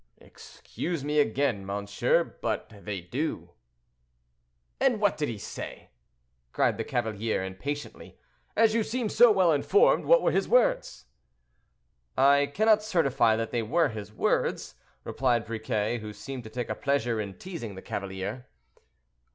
"Excuse 0.17 1.03
me 1.05 1.19
again, 1.19 1.63
monsieur, 1.63 2.23
but 2.23 2.73
they 2.85 3.01
do." 3.01 3.51
"And 4.79 4.99
what 4.99 5.15
did 5.15 5.29
he 5.29 5.37
say?" 5.37 5.91
cried 6.53 6.79
the 6.79 6.83
cavalier 6.83 7.43
impatiently. 7.43 8.17
"As 8.55 8.73
you 8.73 8.81
seem 8.81 9.09
so 9.09 9.31
well 9.31 9.51
informed, 9.53 10.05
what 10.05 10.23
were 10.23 10.31
his 10.31 10.47
words?" 10.47 11.05
"I 12.17 12.49
cannot 12.51 12.81
certify 12.81 13.35
that 13.35 13.51
they 13.51 13.61
were 13.61 13.89
his 13.89 14.11
words," 14.11 14.73
replied 15.03 15.45
Briquet, 15.45 15.99
who 15.99 16.13
seemed 16.13 16.45
to 16.45 16.49
take 16.49 16.69
a 16.69 16.73
pleasure 16.73 17.21
in 17.21 17.35
teazing 17.37 17.75
the 17.75 17.81
cavalier. 17.83 18.47